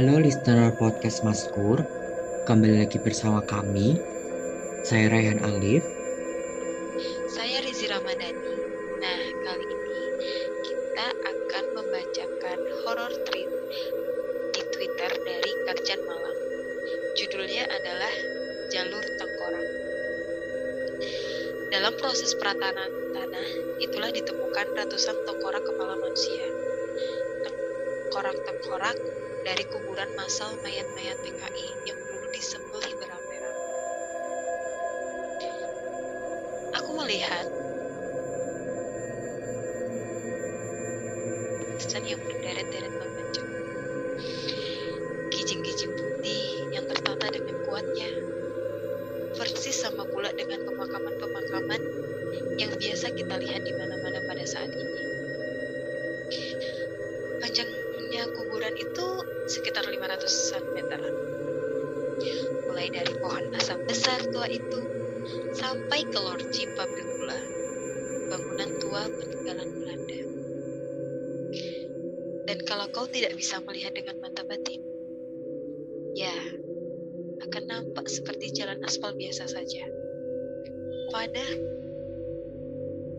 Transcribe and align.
Halo 0.00 0.16
listener 0.16 0.72
podcast 0.80 1.20
Maskur, 1.28 1.84
kembali 2.48 2.88
lagi 2.88 2.96
bersama 2.96 3.44
kami. 3.44 4.00
Saya 4.80 5.12
Rayhan 5.12 5.44
Alif. 5.44 5.84
Saya 7.28 7.60
Rizi 7.60 7.84
Ramadhani. 7.84 8.48
Nah, 8.96 9.20
kali 9.44 9.60
ini 9.68 10.00
kita 10.64 11.04
akan 11.20 11.64
membacakan 11.76 12.58
horror 12.80 13.12
tweet 13.28 13.52
di 14.56 14.62
Twitter 14.72 15.12
dari 15.20 15.52
Karjan 15.68 16.00
Malang. 16.08 16.40
Judulnya 17.20 17.68
adalah 17.68 18.14
Jalur 18.72 19.04
Tengkorak. 19.04 19.68
Dalam 21.76 21.92
proses 22.00 22.32
peratanan 22.40 22.88
tanah, 23.12 23.48
itulah 23.84 24.08
ditemukan 24.08 24.66
ratusan 24.80 25.28
tengkorak 25.28 25.60
kepala 25.60 25.92
manusia. 26.00 26.48
Tengkorak-tengkorak 27.44 28.96
dari 29.40 29.64
kuburan 29.72 30.10
massal 30.16 30.56
mayat-mayat 30.60 31.16
PKI 31.24 31.66
yang 31.88 31.98
dulu 32.04 32.26
disembelih 32.28 32.92
beramai-ramai. 33.00 33.68
Aku 36.76 36.90
melihat 37.00 37.46
pesan 41.80 42.04
yang 42.04 42.20
berderet-deret 42.20 42.92
membajak. 42.92 43.46
Kijing-kijing 45.32 45.92
putih 45.96 46.44
yang 46.76 46.84
tertata 46.84 47.32
dengan 47.32 47.56
kuatnya. 47.64 48.10
Persis 49.34 49.80
sama 49.80 50.04
pula 50.04 50.28
dengan 50.36 50.62
pemakaman-pemakaman 50.68 51.80
yang 52.60 52.70
biasa 52.76 53.10
kita 53.16 53.34
lihat 53.40 53.64
di 53.64 53.72
mana-mana 53.72 54.20
pada 54.28 54.44
saat 54.44 54.68
ini. 54.70 55.02
Panjangnya 57.40 58.22
kuburan 58.36 58.76
itu 58.76 59.08
sekitar 59.50 59.82
500 59.82 60.78
meter. 60.78 61.00
Mulai 62.70 62.86
dari 62.94 63.12
pohon 63.18 63.50
asam 63.58 63.82
besar 63.82 64.22
tua 64.30 64.46
itu 64.46 64.78
sampai 65.58 66.06
ke 66.06 66.18
lorji 66.22 66.70
pabrik 66.78 67.08
gula, 67.18 67.40
bangunan 68.30 68.70
tua 68.78 69.02
peninggalan 69.10 69.68
Belanda. 69.74 70.20
Dan 72.46 72.58
kalau 72.62 72.86
kau 72.94 73.10
tidak 73.10 73.34
bisa 73.34 73.58
melihat 73.66 73.90
dengan 73.90 74.22
mata 74.22 74.46
batin, 74.46 74.86
ya 76.14 76.34
akan 77.50 77.64
nampak 77.66 78.06
seperti 78.06 78.54
jalan 78.54 78.78
aspal 78.86 79.10
biasa 79.18 79.50
saja. 79.50 79.82
Pada 81.10 81.46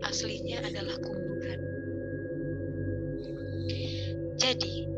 aslinya 0.08 0.64
adalah 0.64 0.96
kuburan. 0.96 1.60
Jadi, 4.40 4.91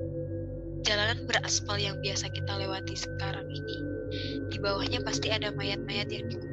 jalanan 0.84 1.24
beraspal 1.24 1.80
yang 1.80 1.96
biasa 2.04 2.28
kita 2.28 2.60
lewati 2.60 2.92
sekarang 2.92 3.48
ini, 3.48 3.78
di 4.52 4.60
bawahnya 4.60 5.00
pasti 5.00 5.32
ada 5.32 5.48
mayat-mayat 5.56 6.12
yang 6.12 6.28
dikubur. 6.28 6.52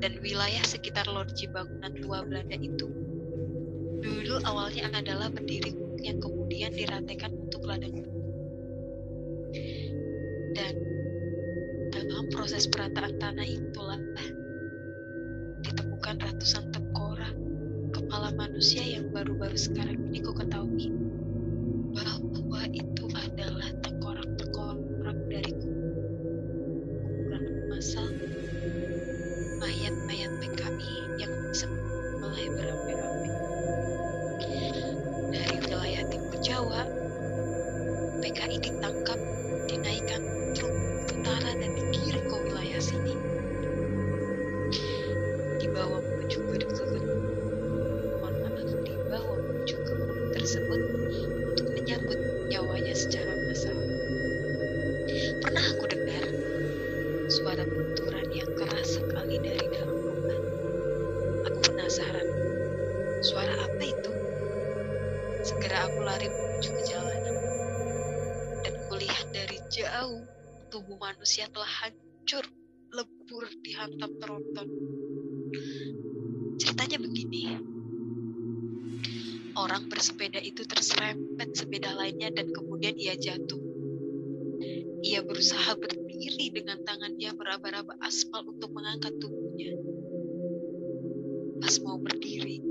Dan 0.00 0.16
wilayah 0.20 0.64
sekitar 0.64 1.08
lorji 1.08 1.48
bangunan 1.48 1.92
tua 1.96 2.20
Belanda 2.24 2.56
itu, 2.60 2.88
dulu 4.04 4.36
awalnya 4.44 4.92
adalah 4.92 5.32
berdiri 5.32 5.72
yang 6.04 6.20
kemudian 6.20 6.72
diratekan 6.76 7.32
untuk 7.36 7.64
ladang. 7.64 8.04
Dan 10.56 10.74
dalam 11.88 12.28
proses 12.32 12.68
perataan 12.68 13.16
tanah 13.16 13.48
itulah 13.48 14.00
ditemukan 15.64 16.16
ratusan 16.20 16.68
tengkorak 16.72 17.32
kepala 17.92 18.32
manusia 18.36 18.84
yang 18.84 19.08
baru-baru 19.12 19.56
sekarang 19.56 20.00
ini 20.08 20.24
kau 20.24 20.32
ketahui 20.32 20.89
jauh 69.90 70.22
tubuh 70.70 70.94
manusia 71.02 71.50
telah 71.50 71.66
hancur 71.66 72.46
lebur 72.94 73.44
dihantam 73.58 74.22
tronton. 74.22 74.68
Ceritanya 76.62 77.02
begini. 77.02 77.58
Orang 79.58 79.90
bersepeda 79.90 80.38
itu 80.38 80.62
terserempet 80.62 81.58
sepeda 81.58 81.90
lainnya 81.90 82.30
dan 82.30 82.54
kemudian 82.54 82.94
ia 82.94 83.18
jatuh. 83.18 83.58
Ia 85.02 85.26
berusaha 85.26 85.74
berdiri 85.74 86.54
dengan 86.54 86.86
tangannya 86.86 87.34
meraba-raba 87.34 87.98
aspal 87.98 88.46
untuk 88.46 88.70
mengangkat 88.70 89.18
tubuhnya. 89.18 89.74
Pas 91.58 91.74
mau 91.82 91.98
berdiri, 91.98 92.62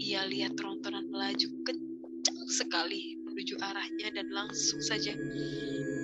ia 0.00 0.24
lihat 0.24 0.56
trontonan 0.56 1.12
melaju 1.12 1.48
kencang 1.60 2.40
sekali 2.48 3.20
menuju 3.20 3.60
arahnya 3.60 4.16
dan 4.16 4.32
langsung 4.32 4.80
saja 4.80 5.12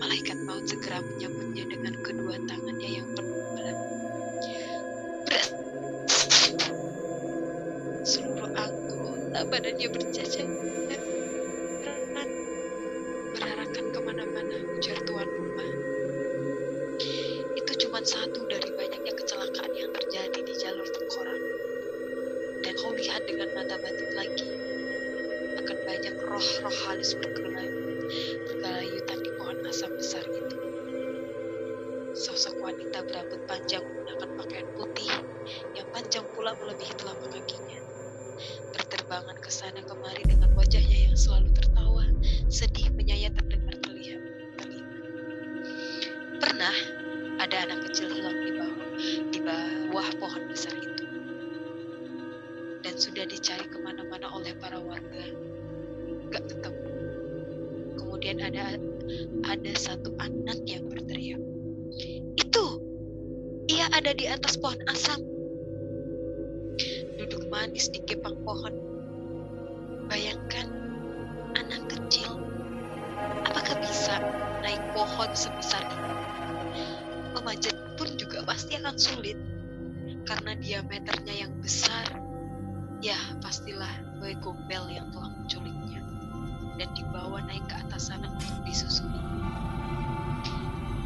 malaikat 0.00 0.38
maut 0.49 0.64
segera 0.64 1.05
menyambutnya 1.05 1.69
dengan 1.69 1.94
kedua 2.00 2.41
tangannya 2.49 2.88
yang 2.88 3.08
penuh 3.12 3.44
berat. 3.52 3.79
Seluruh 8.00 8.50
anggota 8.56 9.41
badannya 9.44 9.88
berjajar 9.93 10.49
ada 47.50 47.67
anak 47.67 47.91
kecil 47.91 48.06
hilang 48.14 48.47
di 48.47 48.52
bawah 48.55 48.87
di 49.35 49.41
bawah 49.43 50.08
pohon 50.23 50.47
besar 50.47 50.70
itu. 50.70 51.02
Dan 52.87 52.94
sudah 52.94 53.26
dicari 53.26 53.67
ke 53.67 53.75
mana-mana 53.82 54.31
oleh 54.31 54.55
para 54.55 54.79
warga. 54.79 55.35
Gak 56.31 56.47
ketemu. 56.47 56.87
Kemudian 57.99 58.38
ada 58.38 58.79
ada 59.50 59.73
satu 59.75 60.14
anak 60.23 60.62
yang 60.62 60.87
berteriak 60.94 61.43
itu! 62.38 62.67
Ia 63.67 63.99
ada 63.99 64.14
di 64.14 64.31
atas 64.31 64.55
pohon 64.55 64.79
asam. 64.87 65.19
Duduk 67.19 67.50
manis 67.50 67.91
di 67.91 67.99
kepang 68.06 68.38
pohon. 68.47 68.79
Bayangkan 70.06 70.70
anak 71.58 71.82
kecil 71.99 72.31
apakah 73.43 73.75
bisa 73.82 74.23
naik 74.62 74.79
pohon 74.94 75.35
sebesar 75.35 75.82
ini 75.82 76.40
memanjat 77.41 77.77
pun 77.97 78.09
juga 78.21 78.45
pasti 78.45 78.77
akan 78.77 78.97
sulit. 79.01 79.37
Karena 80.29 80.55
diameternya 80.55 81.49
yang 81.49 81.53
besar 81.59 82.07
ya 83.01 83.17
pastilah 83.41 83.89
gue 84.21 84.37
gombel 84.45 84.85
yang 84.93 85.09
telah 85.09 85.33
menculiknya 85.33 86.05
dan 86.77 86.89
dibawa 86.93 87.41
naik 87.49 87.65
ke 87.65 87.77
atas 87.81 88.13
sana 88.13 88.29
untuk 88.29 88.61
disusuri 88.69 89.21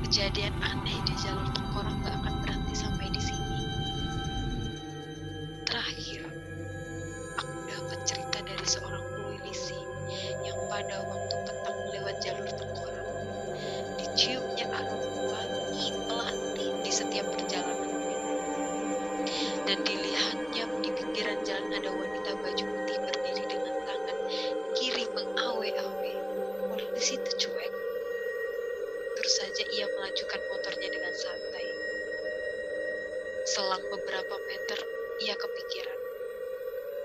kejadian 0.02 0.54
aneh 0.58 0.98
di 1.06 1.14
jalur 1.22 1.46
tengkorak 1.54 1.94
gak 2.02 2.18
akan 2.18 2.34
berhenti 2.42 2.74
sampai 2.74 3.06
di 3.14 3.22
sini 3.22 3.43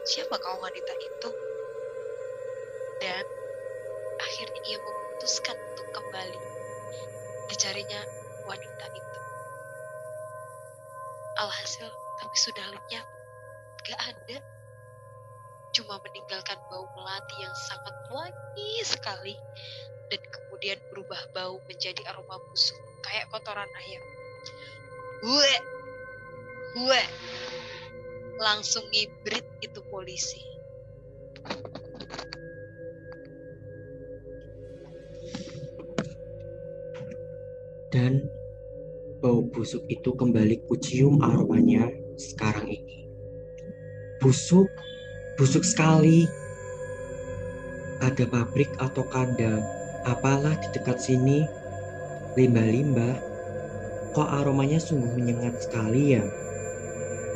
siapa 0.10 0.42
kau 0.42 0.58
wanita 0.58 0.94
itu 0.98 1.30
dan 2.98 3.26
akhirnya 4.18 4.62
ia 4.66 4.78
memutuskan 4.82 5.54
untuk 5.54 5.88
kembali 5.94 6.42
dicarinya 7.54 8.02
wanita 8.50 8.86
itu. 8.90 9.20
Alhasil, 11.46 11.90
tapi 12.22 12.36
sudah 12.42 12.66
lenyap. 12.74 13.08
Gak 13.86 14.02
ada. 14.02 14.38
Cuma 15.78 16.02
meninggalkan 16.02 16.58
bau 16.68 16.90
melati 16.98 17.36
yang 17.42 17.56
sangat 17.70 17.96
wangi 18.10 18.72
sekali. 18.82 19.36
Dan 20.10 20.22
kemudian 20.26 20.82
berubah 20.90 21.22
bau 21.38 21.62
menjadi 21.70 22.02
aroma 22.10 22.42
busuk. 22.50 22.78
Kayak 23.06 23.30
kotoran 23.30 23.70
ayam. 23.86 24.04
Hue! 25.22 25.56
Hue! 26.76 27.04
Langsung 28.40 28.88
ngibrit 28.88 29.44
itu 29.60 29.84
polisi. 29.92 30.40
Dan 37.92 38.32
bau 39.20 39.44
busuk 39.44 39.84
itu 39.92 40.16
kembali 40.16 40.64
kucium 40.72 41.20
aromanya 41.20 41.92
sekarang 42.16 42.72
ini. 42.72 43.12
Busuk, 44.24 44.72
busuk 45.36 45.68
sekali. 45.68 46.24
Ada 48.00 48.24
pabrik 48.24 48.72
atau 48.80 49.04
kandang, 49.12 49.60
apalah 50.08 50.56
di 50.64 50.80
dekat 50.80 51.04
sini. 51.04 51.44
Limbah-limbah, 52.40 53.20
kok 54.16 54.32
aromanya 54.32 54.80
sungguh 54.80 55.12
menyengat 55.12 55.60
sekali 55.60 56.16
ya. 56.16 56.24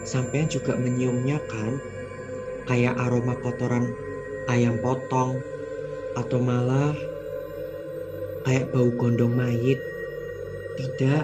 Sampean 0.03 0.51
juga 0.51 0.75
menyiumnya 0.75 1.39
kan? 1.47 1.79
Kayak 2.67 3.00
aroma 3.00 3.35
kotoran 3.39 3.91
ayam 4.51 4.79
potong 4.79 5.39
atau 6.15 6.39
malah 6.39 6.95
kayak 8.44 8.71
bau 8.71 8.91
gondong 8.94 9.33
mayit. 9.33 9.79
Tidak, 10.73 11.23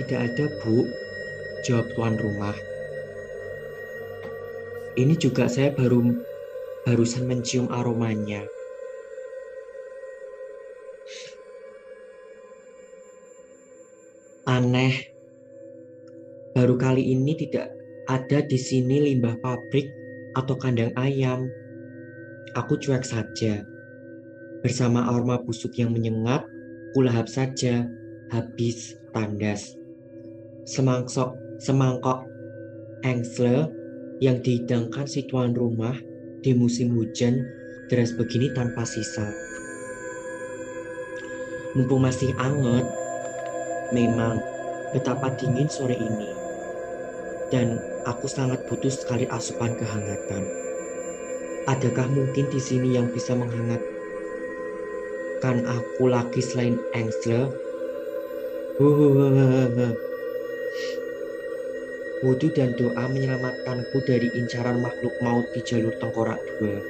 tidak 0.00 0.18
ada 0.32 0.44
bu, 0.60 0.86
jawab 1.66 1.86
tuan 1.96 2.16
rumah. 2.16 2.56
Ini 4.96 5.12
juga 5.20 5.44
saya 5.44 5.76
baru 5.76 6.00
barusan 6.88 7.28
mencium 7.28 7.68
aromanya. 7.68 8.48
Aneh, 14.46 15.15
baru 16.56 16.80
kali 16.80 17.12
ini 17.12 17.36
tidak 17.36 17.68
ada 18.08 18.40
di 18.40 18.56
sini 18.56 19.12
limbah 19.12 19.36
pabrik 19.44 19.92
atau 20.32 20.56
kandang 20.56 20.88
ayam. 20.96 21.52
Aku 22.56 22.80
cuek 22.80 23.04
saja. 23.04 23.60
Bersama 24.64 25.04
aroma 25.04 25.36
busuk 25.44 25.76
yang 25.76 25.92
menyengat, 25.92 26.48
kulahap 26.96 27.28
saja 27.28 27.84
habis 28.32 28.96
tandas. 29.12 29.76
Semangsok, 30.64 31.36
semangkok 31.60 32.24
engsle 33.04 33.68
yang 34.24 34.40
dihidangkan 34.40 35.04
si 35.04 35.28
tuan 35.28 35.52
rumah 35.52 35.92
di 36.40 36.56
musim 36.56 36.96
hujan 36.96 37.44
deras 37.92 38.16
begini 38.16 38.48
tanpa 38.56 38.88
sisa. 38.88 39.28
Mumpung 41.76 42.00
masih 42.00 42.32
anget, 42.40 42.88
memang 43.92 44.40
betapa 44.96 45.36
dingin 45.36 45.68
sore 45.68 46.00
ini. 46.00 46.35
Dan 47.46 47.78
aku 48.02 48.26
sangat 48.26 48.66
butuh 48.66 48.90
sekali 48.90 49.26
asupan 49.30 49.78
kehangatan. 49.78 50.46
Adakah 51.66 52.06
mungkin 52.10 52.46
di 52.50 52.62
sini 52.62 52.94
yang 52.94 53.10
bisa 53.10 53.34
menghangatkan 53.34 53.86
aku 55.66 56.10
lagi 56.10 56.42
selain 56.42 56.78
engsle? 56.94 57.50
Wudhu 62.16 62.48
dan 62.56 62.72
doa 62.74 63.04
menyelamatkanku 63.12 63.98
dari 64.08 64.26
incaran 64.34 64.80
makhluk 64.80 65.12
maut 65.22 65.46
di 65.52 65.60
jalur 65.62 65.92
tengkorak 66.00 66.40
dua. 66.58 66.80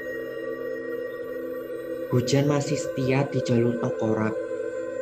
Hujan 2.15 2.47
masih 2.47 2.79
setia 2.79 3.27
di 3.29 3.43
jalur 3.43 3.75
tengkorak, 3.83 4.31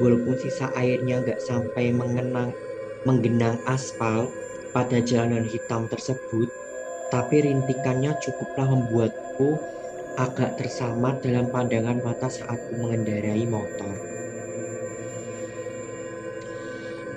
walaupun 0.01 0.35
sisa 0.41 0.73
airnya 0.73 1.21
nggak 1.21 1.37
sampai 1.45 1.93
mengenang, 1.93 2.57
menggenang 3.05 3.61
aspal 3.69 4.33
pada 4.75 4.99
jalanan 4.99 5.47
hitam 5.47 5.87
tersebut, 5.87 6.51
tapi 7.15 7.47
rintikannya 7.47 8.19
cukuplah 8.19 8.67
membuatku 8.67 9.55
agak 10.19 10.59
tersamar 10.59 11.23
dalam 11.23 11.47
pandangan 11.47 12.03
mata 12.03 12.27
saat 12.27 12.59
ku 12.67 12.75
mengendarai 12.75 13.47
motor. 13.47 13.95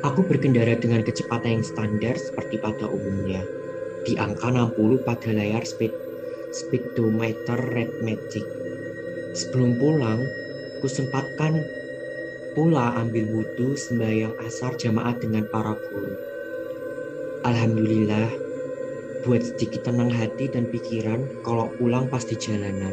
Aku 0.06 0.22
berkendara 0.22 0.78
dengan 0.78 1.02
kecepatan 1.02 1.60
yang 1.60 1.66
standar 1.66 2.16
seperti 2.22 2.62
pada 2.62 2.86
umumnya, 2.86 3.42
di 4.06 4.14
angka 4.22 4.54
60 4.54 5.02
pada 5.02 5.34
layar 5.34 5.66
speed 5.66 5.90
speedometer 6.54 7.58
red 7.74 7.90
magic. 8.06 8.46
Sebelum 9.34 9.82
pulang, 9.82 10.22
ku 10.80 10.86
sempatkan 10.86 11.66
pula 12.54 12.94
ambil 12.98 13.26
wudhu 13.30 13.74
sembahyang 13.74 14.38
asar 14.46 14.78
jamaah 14.78 15.18
dengan 15.18 15.50
para 15.50 15.74
guru. 15.74 16.37
Alhamdulillah, 17.48 18.28
buat 19.24 19.40
sedikit 19.40 19.88
tenang 19.88 20.12
hati 20.12 20.52
dan 20.52 20.68
pikiran 20.68 21.32
kalau 21.48 21.72
pulang 21.80 22.12
pas 22.12 22.20
di 22.28 22.36
jalanan. 22.36 22.92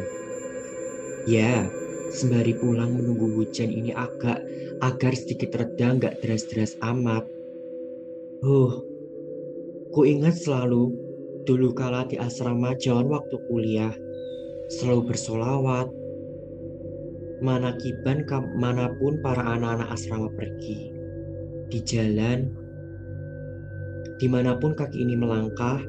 Ya, 1.27 1.67
sembari 2.07 2.55
pulang 2.55 2.95
menunggu 2.95 3.35
hujan 3.35 3.67
ini 3.67 3.91
agak 3.91 4.47
agar 4.79 5.11
sedikit 5.11 5.59
reda 5.59 5.99
nggak 5.99 6.23
deras-deras 6.23 6.79
amat. 6.87 7.27
Huh, 8.47 8.79
ku 9.91 10.07
ingat 10.07 10.39
selalu 10.39 10.95
dulu 11.43 11.75
kala 11.75 12.07
di 12.07 12.15
asrama 12.15 12.79
Jawan 12.79 13.11
waktu 13.11 13.35
kuliah, 13.51 13.91
selalu 14.71 15.11
bersolawat. 15.11 15.91
Manakiban 17.43 18.23
ke 18.23 18.39
mana 18.55 18.87
pun 18.95 19.19
para 19.19 19.43
anak-anak 19.59 19.91
asrama 19.91 20.31
pergi. 20.31 20.95
Di 21.67 21.83
jalan, 21.83 22.64
Di 24.15 24.27
mana 24.31 24.55
pun 24.55 24.71
kaki 24.71 25.03
ini 25.03 25.19
melangkah, 25.19 25.83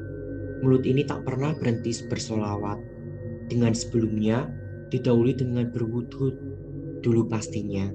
mulut 0.59 0.83
ini 0.83 1.07
tak 1.07 1.23
pernah 1.23 1.55
berhenti 1.55 1.95
bersolawat. 2.07 2.79
Dengan 3.47 3.71
sebelumnya 3.71 4.51
didahului 4.91 5.35
dengan 5.35 5.71
berwudhu 5.71 6.35
dulu 6.99 7.23
pastinya. 7.31 7.87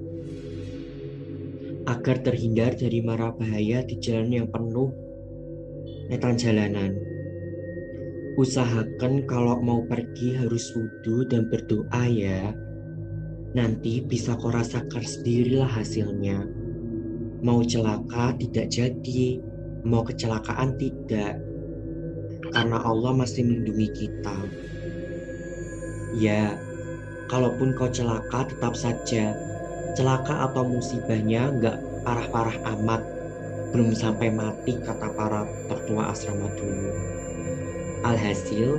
Agar 1.85 2.23
terhindar 2.23 2.73
dari 2.79 3.03
mara 3.03 3.35
bahaya 3.35 3.83
di 3.85 3.99
jalan 4.01 4.31
yang 4.31 4.47
penuh 4.49 4.89
netan 6.09 6.35
jalanan. 6.39 6.97
Usahakan 8.33 9.29
kalau 9.29 9.61
mau 9.61 9.85
pergi 9.85 10.33
harus 10.33 10.73
wudhu 10.73 11.29
dan 11.29 11.45
berdoa 11.53 12.03
ya. 12.09 12.49
Nanti 13.53 14.01
bisa 14.01 14.33
kau 14.33 14.49
rasakan 14.49 15.05
sendirilah 15.05 15.69
hasilnya. 15.69 16.41
Mau 17.45 17.61
celaka 17.61 18.33
tidak 18.41 18.73
jadi, 18.73 19.37
mau 19.83 20.01
kecelakaan 20.03 20.79
tidak. 20.79 21.39
Karena 22.51 22.79
Allah 22.83 23.11
masih 23.15 23.43
melindungi 23.43 23.89
kita. 23.91 24.37
Ya, 26.15 26.55
kalaupun 27.27 27.75
kau 27.75 27.91
celaka 27.91 28.47
tetap 28.47 28.73
saja. 28.79 29.35
Celaka 29.93 30.49
atau 30.49 30.65
musibahnya 30.65 31.53
nggak 31.53 31.77
parah-parah 32.07 32.57
amat. 32.77 33.01
Belum 33.73 33.93
sampai 33.93 34.29
mati 34.29 34.77
kata 34.77 35.09
para 35.13 35.49
tertua 35.69 36.13
asrama 36.13 36.49
dulu. 36.53 36.93
Alhasil, 38.05 38.77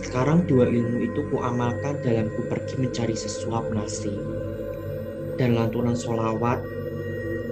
sekarang 0.00 0.48
dua 0.48 0.70
ilmu 0.70 1.04
itu 1.04 1.20
kuamalkan 1.28 2.00
dalam 2.00 2.32
ku 2.32 2.46
pergi 2.48 2.80
mencari 2.80 3.12
sesuap 3.12 3.68
nasi. 3.74 4.14
Dan 5.36 5.54
lantunan 5.54 5.94
solawat 5.94 6.62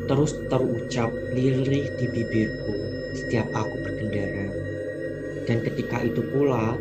terus 0.07 0.39
terucap 0.51 1.11
lirih 1.35 1.87
di 1.99 2.07
bibirku 2.07 2.75
setiap 3.15 3.47
aku 3.55 3.75
berkendara. 3.83 4.47
Dan 5.47 5.63
ketika 5.63 6.03
itu 6.03 6.23
pula, 6.35 6.75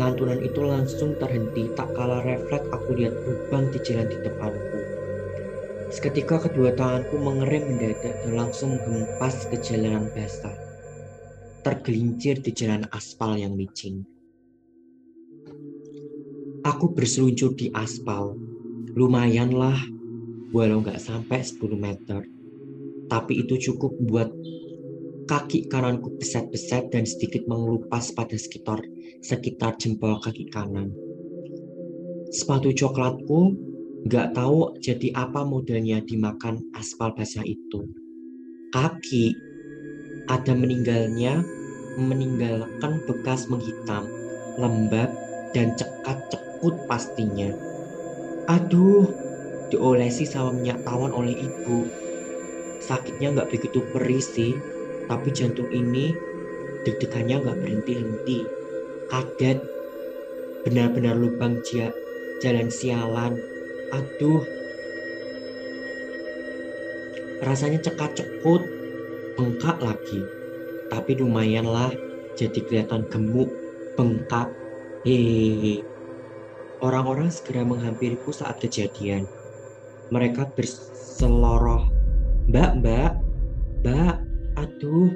lantunan 0.00 0.40
itu 0.40 0.64
langsung 0.64 1.16
terhenti 1.20 1.68
tak 1.76 1.92
kala 1.92 2.24
refleks 2.24 2.68
aku 2.72 2.96
lihat 2.96 3.12
lubang 3.24 3.68
di 3.72 3.78
jalan 3.84 4.08
di 4.08 4.18
depanku. 4.24 4.80
Seketika 5.88 6.48
kedua 6.48 6.76
tanganku 6.76 7.16
mengerem 7.16 7.74
mendadak 7.74 8.14
dan 8.24 8.32
langsung 8.36 8.76
mengempas 8.84 9.48
ke 9.48 9.56
jalanan 9.64 10.12
basah 10.12 10.68
tergelincir 11.68 12.40
di 12.40 12.54
jalan 12.56 12.86
aspal 12.94 13.36
yang 13.36 13.52
licin. 13.52 14.06
Aku 16.64 16.96
berseluncur 16.96 17.52
di 17.52 17.68
aspal. 17.76 18.36
Lumayanlah, 18.96 19.76
walau 20.52 20.80
nggak 20.80 20.96
sampai 20.96 21.44
10 21.44 21.76
meter. 21.76 22.37
Tapi 23.08 23.32
itu 23.44 23.56
cukup 23.56 23.96
buat 24.04 24.28
kaki 25.28 25.68
kananku 25.68 26.16
beset-beset 26.16 26.88
dan 26.88 27.04
sedikit 27.04 27.44
mengelupas 27.44 28.12
pada 28.16 28.36
sekitar 28.36 28.80
sekitar 29.20 29.76
jempol 29.76 30.16
kaki 30.20 30.48
kanan. 30.48 30.92
Sepatu 32.32 32.72
coklatku 32.72 33.56
nggak 34.08 34.36
tahu 34.36 34.76
jadi 34.80 35.12
apa 35.16 35.44
modelnya 35.44 36.00
dimakan 36.04 36.60
aspal 36.76 37.12
basah 37.12 37.44
itu. 37.44 37.88
Kaki 38.72 39.36
ada 40.28 40.52
meninggalnya 40.52 41.40
meninggalkan 41.96 43.02
bekas 43.08 43.48
menghitam, 43.48 44.06
lembab, 44.60 45.10
dan 45.56 45.74
cekat-cekut 45.74 46.84
pastinya. 46.86 47.50
Aduh, 48.48 49.08
diolesi 49.72 50.24
sama 50.28 50.52
minyak 50.54 50.84
tawon 50.84 51.12
oleh 51.12 51.34
ibu. 51.36 51.88
Sakitnya 52.88 53.36
nggak 53.36 53.52
begitu 53.52 53.84
perih 53.92 54.24
sih, 54.24 54.56
tapi 55.04 55.28
jantung 55.36 55.68
ini 55.68 56.16
deg-degannya 56.88 57.44
nggak 57.44 57.58
berhenti-henti. 57.60 58.48
Kaget, 59.12 59.60
benar-benar 60.64 61.20
lubang 61.20 61.60
jia, 61.68 61.92
jalan 62.40 62.72
sialan. 62.72 63.36
Aduh, 63.92 64.40
rasanya 67.44 67.84
cekat-cekut, 67.84 68.64
bengkak 69.36 69.76
lagi 69.84 70.24
tapi 70.88 71.20
lumayan 71.20 71.68
lah 71.68 71.92
jadi 72.38 72.64
kelihatan 72.64 73.04
gemuk, 73.12 73.50
bengkak. 73.98 74.48
Hehehe. 75.02 75.82
Orang-orang 76.82 77.30
segera 77.30 77.66
menghampiriku 77.66 78.30
saat 78.30 78.62
kejadian. 78.62 79.26
Mereka 80.14 80.54
berseloroh. 80.54 81.97
Mbak, 82.48 82.80
mbak, 82.80 83.12
mbak, 83.84 84.24
aduh, 84.56 85.12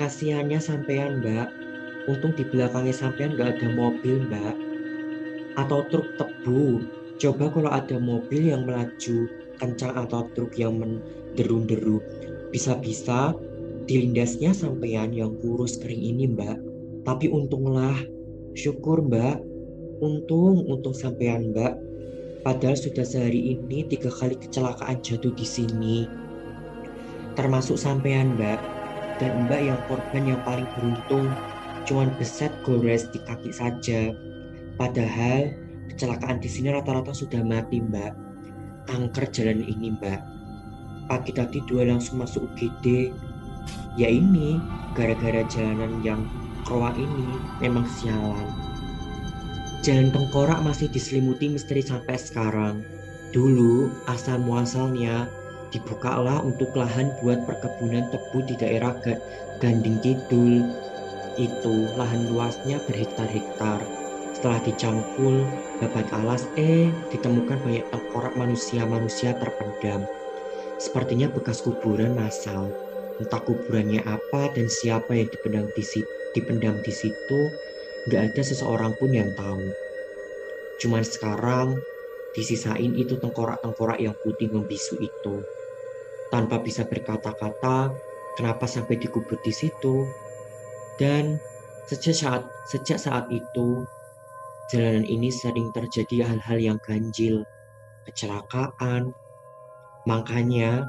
kasihannya 0.00 0.56
sampean 0.56 1.20
mbak. 1.20 1.52
Untung 2.08 2.32
di 2.32 2.40
belakangnya 2.40 2.96
sampean 2.96 3.36
gak 3.36 3.60
ada 3.60 3.68
mobil 3.68 4.24
mbak. 4.24 4.56
Atau 5.60 5.84
truk 5.92 6.08
tebu. 6.16 6.80
Coba 7.20 7.52
kalau 7.52 7.68
ada 7.68 8.00
mobil 8.00 8.48
yang 8.48 8.64
melaju 8.64 9.28
kencang 9.60 9.92
atau 9.92 10.24
truk 10.32 10.56
yang 10.56 10.80
menderu-deru. 10.80 12.00
Bisa-bisa 12.48 13.36
dilindasnya 13.84 14.56
sampean 14.56 15.12
yang 15.12 15.36
kurus 15.44 15.76
kering 15.76 16.00
ini 16.00 16.32
mbak. 16.32 16.56
Tapi 17.04 17.28
untunglah, 17.28 18.00
syukur 18.56 19.04
mbak. 19.04 19.36
Untung, 20.00 20.64
untung 20.64 20.96
sampean 20.96 21.52
mbak. 21.52 21.76
Padahal 22.40 22.72
sudah 22.72 23.04
sehari 23.04 23.52
ini 23.52 23.84
tiga 23.84 24.08
kali 24.08 24.32
kecelakaan 24.32 25.04
jatuh 25.04 25.36
di 25.36 25.44
sini. 25.44 26.19
Termasuk 27.34 27.76
sampean 27.76 28.34
mbak. 28.38 28.58
Dan 29.20 29.46
mbak 29.46 29.60
yang 29.60 29.80
korban 29.86 30.24
yang 30.24 30.40
paling 30.46 30.66
beruntung. 30.74 31.28
Cuman 31.84 32.14
beset 32.16 32.52
gores 32.62 33.10
di 33.10 33.18
kaki 33.24 33.50
saja. 33.52 34.14
Padahal 34.80 35.52
kecelakaan 35.92 36.40
di 36.40 36.48
sini 36.48 36.72
rata-rata 36.72 37.12
sudah 37.12 37.42
mati 37.44 37.82
mbak. 37.84 38.14
Kanker 38.88 39.28
jalan 39.30 39.62
ini 39.62 39.92
mbak. 39.94 40.20
Pagi 41.10 41.34
tadi 41.34 41.58
dua 41.66 41.90
langsung 41.90 42.22
masuk 42.22 42.46
UGD 42.54 43.10
ya 43.98 44.06
ini 44.06 44.62
gara-gara 44.94 45.42
jalanan 45.50 45.98
yang 46.06 46.22
kroa 46.62 46.94
ini 46.94 47.28
memang 47.58 47.86
sialan. 47.98 48.46
Jalan 49.80 50.12
tengkorak 50.12 50.60
masih 50.60 50.92
diselimuti 50.92 51.48
misteri 51.48 51.80
sampai 51.80 52.20
sekarang. 52.20 52.84
Dulu 53.32 53.88
asal 54.10 54.42
muasalnya 54.42 55.30
dibukalah 55.70 56.42
untuk 56.42 56.74
lahan 56.74 57.14
buat 57.22 57.46
perkebunan 57.46 58.10
tebu 58.10 58.38
di 58.46 58.54
daerah 58.58 58.94
Ganding 59.58 59.98
Kidul. 60.02 60.66
Itu 61.38 61.94
lahan 61.96 62.28
luasnya 62.30 62.82
berhektar-hektar. 62.84 63.80
Setelah 64.34 64.60
dicangkul, 64.66 65.46
babat 65.82 66.06
alas, 66.12 66.46
eh 66.58 66.90
ditemukan 67.14 67.58
banyak 67.62 67.86
tengkorak 67.88 68.34
manusia-manusia 68.36 69.34
terpendam. 69.38 70.06
Sepertinya 70.76 71.28
bekas 71.30 71.60
kuburan 71.60 72.16
massal 72.16 72.72
entah 73.20 73.44
kuburannya 73.44 74.00
apa 74.08 74.48
dan 74.56 74.72
siapa 74.72 75.12
yang 75.12 75.28
dipendam 75.28 75.68
di 75.76 75.84
situ, 75.84 76.08
dipendam 76.32 76.80
di 76.80 76.88
situ, 76.88 77.40
nggak 78.08 78.32
ada 78.32 78.42
seseorang 78.42 78.96
pun 78.96 79.12
yang 79.12 79.28
tahu. 79.36 79.60
Cuman 80.80 81.04
sekarang 81.04 81.76
disisain 82.32 82.96
itu 82.96 83.20
tengkorak-tengkorak 83.20 84.00
yang 84.00 84.16
putih 84.24 84.48
membisu 84.48 84.96
itu. 85.04 85.44
Tanpa 86.30 86.62
bisa 86.62 86.86
berkata-kata, 86.86 87.90
kenapa 88.38 88.64
sampai 88.70 88.96
dikubur 88.96 89.36
di 89.42 89.50
situ. 89.50 90.06
Dan 90.96 91.36
sejak 91.90 92.14
saat 92.14 92.42
sejak 92.70 92.98
saat 93.02 93.26
itu, 93.34 93.82
jalanan 94.70 95.02
ini 95.04 95.34
sering 95.34 95.74
terjadi 95.74 96.30
hal-hal 96.30 96.58
yang 96.62 96.78
ganjil, 96.78 97.42
kecelakaan. 98.06 99.10
Makanya 100.06 100.86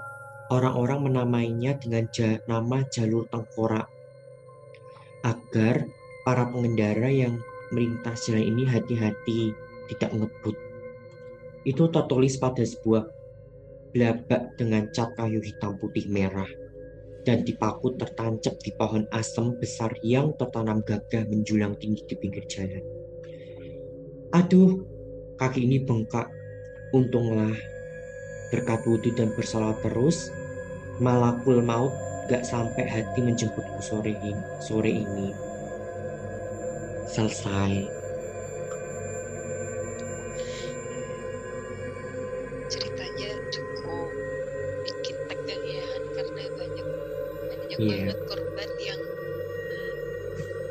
orang-orang 0.53 1.09
menamainya 1.09 1.79
dengan 1.81 2.05
nama 2.45 2.85
jalur 2.91 3.25
tengkorak 3.31 3.89
agar 5.25 5.87
para 6.21 6.45
pengendara 6.49 7.09
yang 7.09 7.41
melintas 7.71 8.27
jalan 8.27 8.45
ini 8.45 8.63
hati-hati 8.67 9.55
tidak 9.89 10.11
ngebut. 10.11 10.55
Itu 11.63 11.87
tertulis 11.89 12.35
pada 12.41 12.61
sebuah 12.61 13.20
blabak 13.91 14.55
dengan 14.55 14.87
cat 14.95 15.11
kayu 15.19 15.43
hitam 15.43 15.75
putih 15.77 16.07
merah 16.07 16.47
dan 17.21 17.45
dipaku 17.45 17.93
tertancap 17.99 18.57
di 18.59 18.73
pohon 18.73 19.05
asem 19.13 19.53
besar 19.61 19.93
yang 20.01 20.33
tertanam 20.35 20.81
gagah 20.81 21.27
menjulang 21.29 21.77
tinggi 21.77 22.01
di 22.09 22.15
pinggir 22.17 22.47
jalan. 22.49 22.81
Aduh, 24.33 24.81
kaki 25.37 25.67
ini 25.67 25.83
bengkak. 25.83 26.31
Untunglah 26.91 27.55
berkat 28.51 28.83
wudhu 28.83 29.15
dan 29.15 29.31
bersalat 29.31 29.79
terus, 29.79 30.27
malakul 30.99 31.63
maut 31.63 31.95
gak 32.27 32.43
sampai 32.43 32.83
hati 32.83 33.23
menjemputku 33.23 33.79
sore 33.79 34.11
ini. 34.11 34.43
Sore 34.59 34.91
ini 34.91 35.51
selesai. 37.11 38.00
Iya. 47.81 48.13
yeah. 48.13 48.17
korban 48.29 48.71
yang 48.77 49.01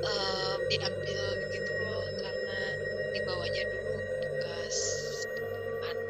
uh, 0.06 0.56
diambil 0.70 1.22
gitu 1.50 1.72
loh 1.74 2.06
karena 2.22 2.58
dibawanya 3.10 3.62
dulu 3.74 3.98
tugas 4.22 4.76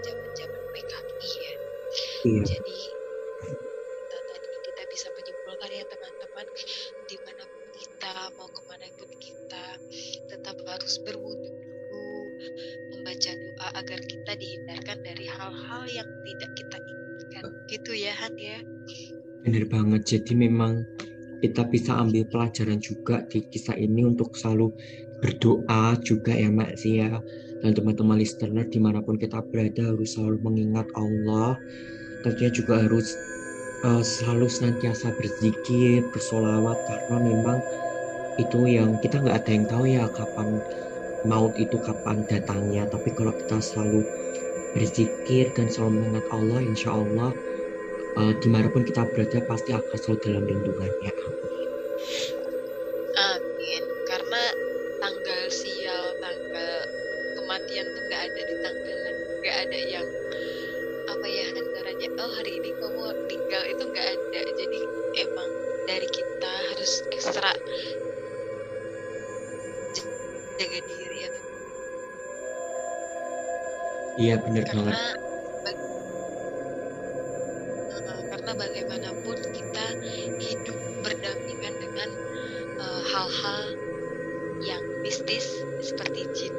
zaman 0.05 0.19
zaman 0.37 0.63
PKI 0.75 1.31
ya. 1.41 1.55
Yeah. 2.23 2.45
Jadi 2.47 2.70
Jadi 20.11 20.35
memang 20.35 20.83
kita 21.39 21.71
bisa 21.71 21.95
ambil 22.03 22.27
pelajaran 22.27 22.83
juga 22.83 23.23
di 23.31 23.47
kisah 23.47 23.79
ini 23.79 24.03
untuk 24.03 24.35
selalu 24.35 24.75
berdoa 25.23 25.95
juga 26.03 26.35
ya 26.35 26.51
Mak 26.51 26.73
Zia 26.83 27.23
dan 27.63 27.71
teman-teman 27.77 28.19
listener 28.19 28.67
di 28.67 28.83
mana 28.83 28.99
pun 29.05 29.15
kita 29.15 29.39
berada 29.55 29.95
harus 29.95 30.19
selalu 30.19 30.43
mengingat 30.43 30.91
Allah. 30.99 31.55
Tentunya 32.27 32.51
juga 32.51 32.83
harus 32.83 33.15
uh, 33.87 34.03
selalu 34.03 34.51
senantiasa 34.51 35.15
berzikir 35.15 36.03
bersolawat 36.11 36.77
karena 36.91 37.17
memang 37.23 37.59
itu 38.43 38.67
yang 38.67 38.99
kita 38.99 39.23
nggak 39.23 39.47
ada 39.47 39.51
yang 39.55 39.67
tahu 39.71 39.85
ya 39.87 40.05
kapan 40.11 40.59
maut 41.23 41.55
itu 41.55 41.79
kapan 41.79 42.27
datangnya. 42.27 42.91
Tapi 42.91 43.15
kalau 43.15 43.31
kita 43.31 43.63
selalu 43.63 44.03
berzikir 44.75 45.55
dan 45.55 45.71
selalu 45.71 46.03
mengingat 46.03 46.27
Allah 46.35 46.61
insya 46.67 46.91
Allah 46.99 47.31
uh, 48.17 48.33
di 48.39 48.49
mana 48.51 48.67
pun 48.73 48.83
kita 48.83 49.07
berada 49.11 49.39
pasti 49.47 49.71
akan 49.77 49.97
selalu 49.99 50.19
dalam 50.25 50.45
lindungannya. 50.47 51.13
Amin. 53.21 53.83
Karena 54.09 54.43
tanggal 54.99 55.43
sial 55.53 56.05
tanggal 56.19 56.73
kematian 57.39 57.87
tuh 57.87 58.03
nggak 58.09 58.23
ada 58.27 58.41
di 58.41 58.55
tanggalan 58.65 59.17
nggak 59.41 59.57
ada 59.69 59.79
yang 59.87 60.07
apa 61.11 61.27
ya 61.27 61.47
antaranya 61.59 62.09
oh 62.23 62.31
hari 62.39 62.53
ini 62.63 62.71
kamu 62.79 63.03
tinggal 63.29 63.63
itu 63.69 63.83
nggak 63.85 64.09
ada. 64.09 64.41
Jadi 64.59 64.81
emang 65.21 65.51
dari 65.87 66.09
kita 66.09 66.53
harus 66.75 66.93
ekstra 67.15 67.53
jaga 70.61 70.81
diri 70.85 71.19
atau 71.25 71.45
iya 74.21 74.37
karena 74.37 74.61
banget 74.77 75.10
hal-hal 83.21 83.61
yang 84.65 84.85
mistis 85.05 85.45
seperti 85.85 86.25
jin 86.33 86.55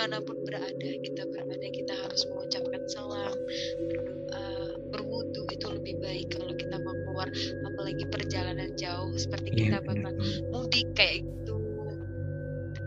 di 0.00 0.08
mana 0.08 0.24
pun 0.24 0.40
berada 0.48 0.90
kita 1.04 1.28
berada 1.28 1.68
kita 1.68 1.92
harus 1.92 2.24
mengucapkan 2.32 2.80
salam 2.88 3.36
berdoa 3.84 4.48
berwudu 4.88 5.44
itu 5.52 5.66
lebih 5.68 6.00
baik 6.00 6.32
kalau 6.32 6.56
kita 6.56 6.80
mau 6.80 6.96
keluar 7.04 7.28
apalagi 7.68 8.08
perjalanan 8.08 8.72
jauh 8.80 9.12
seperti 9.12 9.52
iya 9.52 9.76
kita 9.76 9.78
bakal 9.84 10.00
banget 10.00 10.24
mudik 10.48 10.88
kayak 10.96 11.20
gitu. 11.20 11.56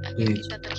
Agar 0.09 0.25
Iya. 0.25 0.41
kita 0.41 0.57
terhindar 0.57 0.72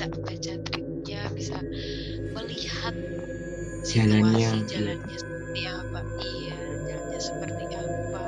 bisa 0.00 0.16
baca 0.24 0.52
tweetnya 0.64 1.28
bisa 1.36 1.60
melihat 2.32 2.96
Jalannya, 3.84 4.64
situasi 4.64 4.64
jalannya 4.64 5.16
seperti 5.20 5.60
apa. 5.68 6.00
Iya 6.16 6.56
jalannya 6.88 7.20
seperti 7.20 7.64
apa. 7.76 8.24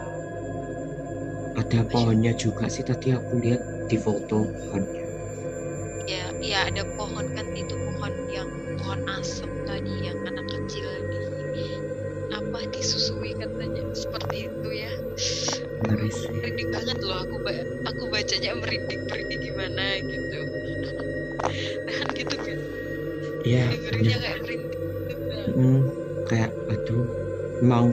Ada 1.56 1.80
pohonnya 1.88 2.32
juga 2.36 2.68
sih 2.68 2.84
tadi 2.84 3.08
aku 3.16 3.40
lihat 3.40 3.62
di 3.88 3.96
foto 3.96 4.52
pohonnya. 4.60 5.04
Ya 6.08 6.32
ya 6.42 6.58
ada 6.72 6.84
pohon 6.98 7.32
kan 7.36 7.51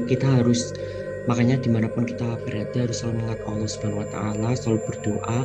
kita 0.09 0.41
harus 0.41 0.73
makanya 1.29 1.61
di 1.61 1.69
mana 1.69 1.85
pun 1.85 2.09
kita 2.09 2.41
berada 2.41 2.89
harus 2.89 3.05
selalu 3.05 3.21
mengingat 3.21 3.41
Allah 3.45 3.69
Subhanahu 3.69 4.01
Wa 4.01 4.09
Taala 4.09 4.49
selalu 4.57 4.79
berdoa 4.89 5.39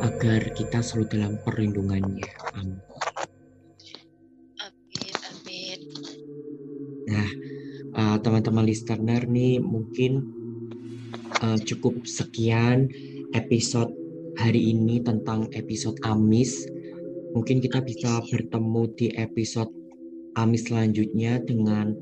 agar 0.00 0.40
kita 0.56 0.78
selalu 0.80 1.06
dalam 1.12 1.32
perlindungannya. 1.44 2.28
Amin. 2.56 2.80
Amin 4.64 5.14
amin. 5.20 5.80
Nah 7.12 7.28
eh, 7.92 8.16
teman-teman 8.24 8.64
listener 8.64 9.28
nih 9.28 9.60
mungkin 9.60 10.24
eh, 11.44 11.58
cukup 11.68 12.08
sekian 12.08 12.88
episode 13.36 13.92
hari 14.40 14.72
ini 14.72 15.04
tentang 15.04 15.50
episode 15.52 15.98
Amis. 16.06 16.64
Mungkin 17.36 17.60
kita 17.60 17.84
bisa 17.84 18.24
bertemu 18.24 18.82
di 18.96 19.12
episode 19.18 19.68
Amis 20.38 20.70
selanjutnya 20.70 21.42
dengan 21.42 21.92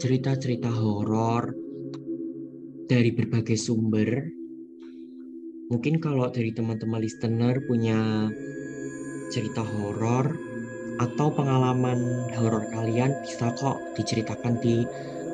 cerita-cerita 0.00 0.70
horor 0.72 1.52
dari 2.88 3.10
berbagai 3.12 3.56
sumber. 3.56 4.28
Mungkin 5.72 6.00
kalau 6.00 6.28
dari 6.28 6.52
teman-teman 6.52 7.00
listener 7.00 7.64
punya 7.64 8.28
cerita 9.32 9.64
horor 9.64 10.36
atau 11.00 11.32
pengalaman 11.32 12.28
horor 12.36 12.68
kalian 12.68 13.16
bisa 13.24 13.52
kok 13.56 13.80
diceritakan 13.96 14.60
di 14.60 14.84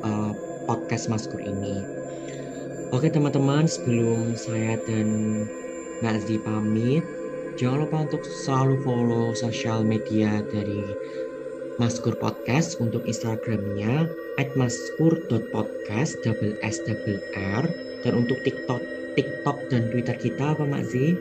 uh, 0.07 0.33
podcast 0.71 1.11
Maskur 1.11 1.43
ini. 1.43 1.83
Oke 2.95 3.13
teman-teman, 3.13 3.69
sebelum 3.69 4.33
saya 4.33 4.81
dan 4.89 5.45
Nazi 6.01 6.41
pamit, 6.41 7.05
jangan 7.61 7.85
lupa 7.85 8.07
untuk 8.09 8.23
selalu 8.25 8.81
follow 8.81 9.37
sosial 9.37 9.83
media 9.83 10.41
dari 10.49 10.81
Maskur 11.79 12.19
Podcast 12.19 12.75
untuk 12.83 13.07
Instagramnya 13.07 14.11
at 14.35 14.51
maskur.podcast 14.59 16.19
double 16.27 16.59
S 16.67 16.83
double 16.83 17.23
R 17.39 17.71
dan 18.03 18.19
untuk 18.19 18.35
TikTok 18.43 18.83
TikTok 19.15 19.57
dan 19.71 19.87
Twitter 19.95 20.19
kita 20.19 20.59
apa 20.59 20.67
Mak 20.67 20.83
Zi? 20.91 21.15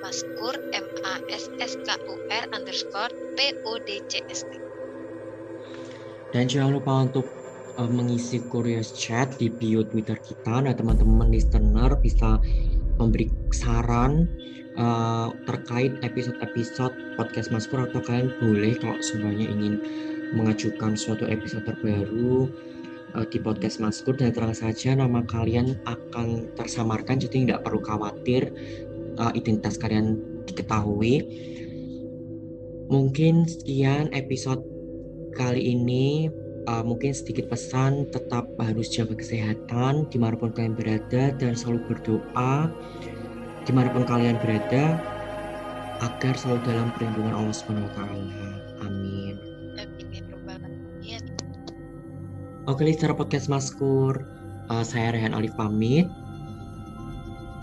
Maskur 0.00 0.56
M 0.72 0.88
A 1.04 1.20
S 1.28 1.52
S 1.60 1.76
K 1.84 2.00
U 2.08 2.16
R 2.32 2.48
underscore 2.56 3.12
P 3.36 3.52
O 3.68 3.76
D 3.84 4.00
C 4.08 4.24
S 4.32 4.40
T 4.48 4.56
Dan 6.32 6.48
jangan 6.48 6.80
lupa 6.80 7.04
untuk 7.04 7.28
uh, 7.76 7.90
mengisi 7.92 8.40
Curious 8.48 8.96
Chat 8.96 9.36
di 9.36 9.52
bio 9.52 9.84
Twitter 9.84 10.16
kita. 10.16 10.64
Nah 10.64 10.72
teman-teman 10.72 11.28
listener 11.28 11.92
bisa 12.00 12.40
memberi 13.04 13.28
saran 13.52 14.24
uh, 14.80 15.28
terkait 15.44 15.94
episode-episode 16.00 16.94
podcast 17.20 17.52
Maskur 17.52 17.84
atau 17.84 18.00
kalian 18.00 18.32
boleh 18.40 18.74
kalau 18.80 18.98
semuanya 19.04 19.46
ingin 19.46 19.78
mengajukan 20.34 20.96
suatu 20.98 21.28
episode 21.28 21.62
terbaru 21.68 22.48
uh, 23.14 23.26
di 23.28 23.38
podcast 23.38 23.78
Maskur 23.78 24.16
dan 24.18 24.32
terang 24.34 24.56
saja 24.56 24.96
nama 24.96 25.22
kalian 25.28 25.78
akan 25.86 26.50
tersamarkan 26.58 27.20
jadi 27.20 27.46
tidak 27.46 27.60
perlu 27.62 27.80
khawatir 27.84 28.50
uh, 29.20 29.30
identitas 29.36 29.78
kalian 29.78 30.18
diketahui. 30.48 31.24
Mungkin 32.84 33.48
sekian 33.48 34.12
episode 34.12 34.60
kali 35.34 35.72
ini 35.72 36.28
uh, 36.68 36.84
mungkin 36.84 37.12
sedikit 37.12 37.48
pesan 37.48 38.08
tetap 38.10 38.48
harus 38.60 38.90
jaga 38.92 39.16
kesehatan 39.16 40.08
di 40.08 40.16
mana 40.20 40.36
pun 40.36 40.52
kalian 40.52 40.76
berada 40.76 41.32
dan 41.36 41.52
selalu 41.52 41.84
berdoa 41.92 42.68
di 43.64 43.72
mana 43.72 43.88
pun 43.92 44.04
kalian 44.04 44.36
berada 44.40 45.00
agar 46.04 46.34
selalu 46.36 46.60
dalam 46.68 46.88
perlindungan 46.92 47.32
Allah 47.32 47.54
Subhanahu 47.56 47.88
Wa 47.88 47.94
Taala. 47.96 48.48
Amin. 48.84 49.34
Ya. 51.04 51.20
Oke, 52.64 52.80
listener 52.84 53.12
podcast 53.12 53.52
Maskur, 53.52 54.24
uh, 54.72 54.84
saya 54.84 55.12
Rehan 55.12 55.36
Alif 55.36 55.52
pamit. 55.56 56.08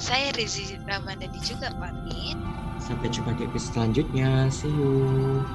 Saya 0.02 0.34
Rizi 0.34 0.78
Ramadhani 0.90 1.38
juga 1.46 1.70
pamit. 1.78 2.38
Sampai 2.82 3.14
jumpa 3.14 3.38
di 3.38 3.46
episode 3.46 3.78
selanjutnya. 3.78 4.50
See 4.50 4.70
you. 4.70 5.46